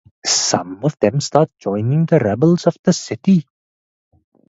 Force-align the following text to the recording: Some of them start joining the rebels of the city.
Some 0.25 0.83
of 0.83 0.97
them 0.99 1.21
start 1.21 1.51
joining 1.59 2.07
the 2.07 2.17
rebels 2.17 2.65
of 2.65 2.75
the 2.83 2.91
city. 2.91 3.45